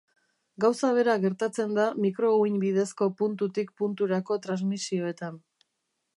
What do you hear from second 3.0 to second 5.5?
puntutik punturako transmisioetan.